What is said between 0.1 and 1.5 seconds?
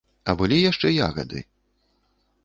А былі яшчэ ягады.